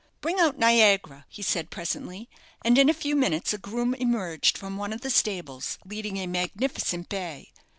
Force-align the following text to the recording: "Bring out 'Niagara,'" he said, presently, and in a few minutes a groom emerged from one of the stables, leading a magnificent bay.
"Bring 0.19 0.39
out 0.39 0.57
'Niagara,'" 0.57 1.27
he 1.29 1.43
said, 1.43 1.69
presently, 1.69 2.27
and 2.65 2.75
in 2.79 2.89
a 2.89 2.91
few 2.91 3.15
minutes 3.15 3.53
a 3.53 3.59
groom 3.59 3.93
emerged 3.93 4.57
from 4.57 4.75
one 4.75 4.93
of 4.93 5.01
the 5.01 5.11
stables, 5.11 5.77
leading 5.85 6.17
a 6.17 6.25
magnificent 6.25 7.07
bay. 7.07 7.51